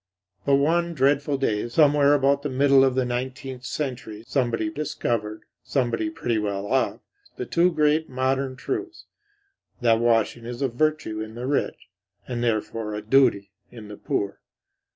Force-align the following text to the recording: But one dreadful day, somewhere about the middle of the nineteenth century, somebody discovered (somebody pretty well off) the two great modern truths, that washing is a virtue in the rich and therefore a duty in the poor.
But 0.47 0.55
one 0.55 0.95
dreadful 0.95 1.37
day, 1.37 1.69
somewhere 1.69 2.15
about 2.15 2.41
the 2.41 2.49
middle 2.49 2.83
of 2.83 2.95
the 2.95 3.05
nineteenth 3.05 3.63
century, 3.65 4.23
somebody 4.25 4.71
discovered 4.71 5.43
(somebody 5.63 6.09
pretty 6.09 6.39
well 6.39 6.65
off) 6.65 7.01
the 7.35 7.45
two 7.45 7.71
great 7.71 8.09
modern 8.09 8.55
truths, 8.55 9.05
that 9.79 9.99
washing 9.99 10.43
is 10.43 10.63
a 10.63 10.67
virtue 10.69 11.21
in 11.21 11.35
the 11.35 11.45
rich 11.45 11.87
and 12.27 12.43
therefore 12.43 12.95
a 12.95 13.03
duty 13.03 13.51
in 13.69 13.89
the 13.89 13.95
poor. 13.97 14.41